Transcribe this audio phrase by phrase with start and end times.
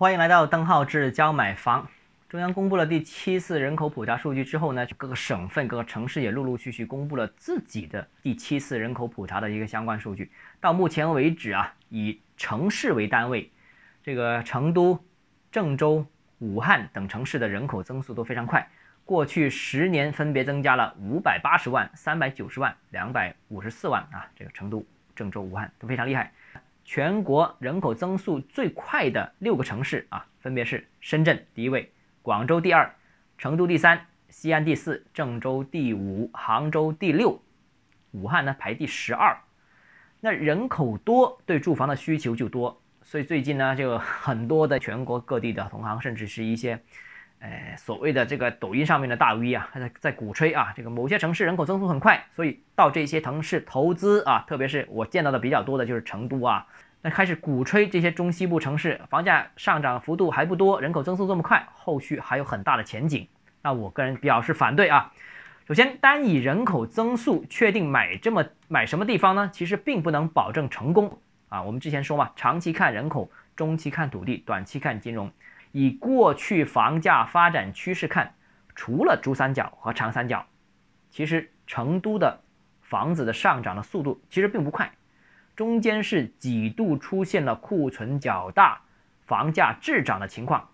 [0.00, 1.86] 欢迎来到邓浩志教买房。
[2.26, 10.32] 中央公布了第七次人口普查数据之后呢，各个省份、各个城市也陆陆续续公布了自己的第七次人口普查的一个相关数据。
[10.58, 13.52] 到目前为止啊，以城市为单位，
[14.02, 14.98] 这个成都、
[15.52, 16.06] 郑州、
[16.38, 18.66] 武汉等城市的人口增速都非常快。
[19.04, 24.82] 过去十年分别增加了五百八十万、三百九十万、两百五十四万啊，这个成都、
[25.14, 26.32] 郑州、武汉都非常厉害。
[26.92, 32.92] 全国人口增速最快的六个城市啊，分别是深圳第一位，广州第二，
[33.38, 37.40] 成都第三，西安第四，郑州第五，杭州第六，
[38.10, 39.38] 武汉呢排第十二。
[40.18, 46.82] 那人口多，对住房的需求就多，所以最近呢，就很多的全国各地的同行，甚至是一些，
[47.40, 56.66] 呃，所谓的这个抖音上面的大 V 啊，在在鼓吹啊，这个某些城市人口增速很快，所以到这些城市投资啊，特别是我见到的比较多的就是成都啊。
[57.02, 63.26] 那开始鼓吹这些中西部城市房价上涨幅度还不多，人口增速这么快，后续还有很大的前景。
[63.62, 65.10] 那我个人表示反对啊。
[65.66, 69.48] 首先，单以人口增速确定买这么买什么地方呢？
[69.50, 71.62] 其实并不能保证成功啊。
[71.62, 75.30] 我们之前说嘛，长期看人口，中期看土地，短期看金融。
[75.72, 78.34] 以过去房价发展趋势看，
[78.74, 80.46] 除了珠三角和长三角，
[81.10, 82.40] 其实成都的
[82.82, 84.92] 房子的上涨的速度其实并不快。
[85.54, 88.80] 中间是几度出现了库存较大、
[89.26, 90.70] 房价滞涨的情况，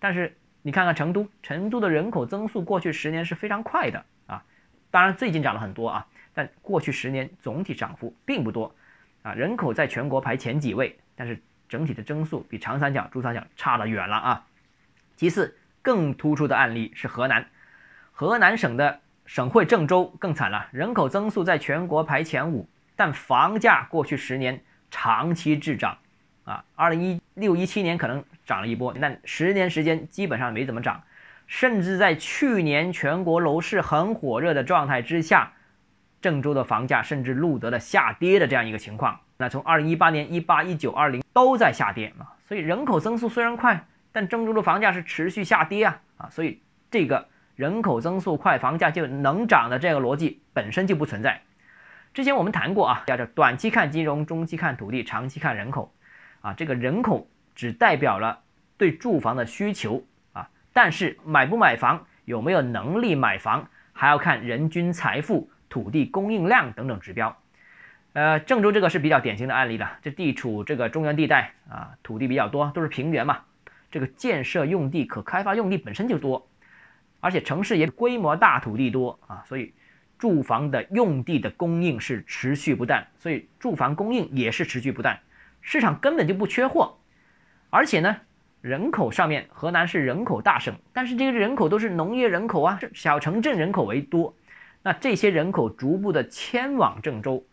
[0.00, 4.42] 但是你看看成都，成都的人口增速过去十年是非常快的啊，
[4.90, 8.74] 当然最近涨了很多啊，但过去十年总体涨幅并不多
[9.22, 14.44] 啊，人口在全国排前几位，但是整体的增速比长三角、珠三角差得远了啊。
[15.16, 17.46] 其次，更突出的案例是河南，
[18.12, 22.68] 河南省的省会郑州更惨了，人口增速在全国排前五。
[22.98, 25.98] 但房价过去十年长期滞涨，
[26.44, 31.02] 啊，二零一六一七年可能涨了一波，但十年时间基本上没怎么涨，
[31.46, 35.52] 甚至在去年全国楼市很火热的状态之下，
[36.22, 39.20] 郑州的房价甚至录得了下跌的这样一个情况。
[39.36, 51.42] 那从二零一八年、一八、一九、二零都在下跌啊，所以人口增速虽然快，但郑州的房价是持续下跌啊啊，所以这个人口增速快，房价就能涨的这个逻辑本身就不存在。
[52.14, 55.92] 之前我们谈过啊，叫做短期看金融，中期看土地，长期看人口，
[56.40, 58.40] 啊，这个人口只代表了
[58.78, 67.36] 对住房的需求啊，但是买不买房，有没有能力买房，还要看人均财富、土地供应量等等指标。
[68.16, 73.40] 呃，郑州这个是比较典型的案例了，这地处这个中原地带啊，土地比较多，都是平原嘛，
[73.90, 76.48] 这个建设用地、可开发用地本身就多，
[77.20, 79.72] 而且城市也规模大，土地多啊，所以。
[80.18, 85.20] 住房的用地的供应是持续不断，所以住房供应也是持续不断，
[85.60, 86.96] 市场根本就不缺货。
[87.68, 88.16] 而且呢，
[88.62, 94.34] 人口上面，河南是人口大省，但是这个人口都是农业人口啊，小城镇人口为多。
[94.82, 97.44] 那这些人口逐步的迁往郑州，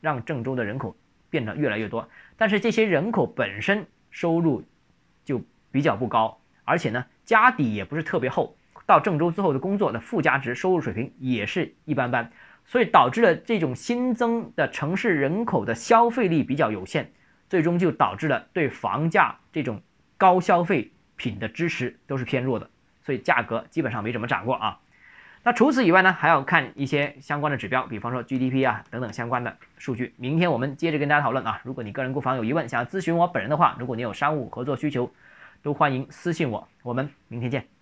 [0.00, 0.96] 让郑州的人口
[1.28, 2.08] 变得越来越多。
[2.36, 4.64] 但是这些人口本身收入
[5.24, 8.56] 就比较不高，而且呢，家底也不是特别厚。
[8.86, 12.32] 到郑州之后的工作的附加值收入水平也是一般般，
[12.64, 17.12] 所以导致了这种新增的城市人口的消费力比较有限，
[17.48, 19.80] 最终就导致了对房价这种
[20.18, 22.68] 高消费品的支持都是偏弱的，
[23.00, 24.80] 所以价格基本上没怎么涨过啊。
[25.42, 30.12] 那除此以外呢，还要看一些相关的指标，比方说 GDP 啊等等相关的数据。
[30.18, 31.60] 明天我们接着跟大家讨论啊。
[31.64, 35.10] 如果你个人购房有疑问，想要咨询我本人的话，如果你有商务合作需求，
[35.62, 36.68] 都欢迎私信我。
[36.82, 37.79] 我们明天见。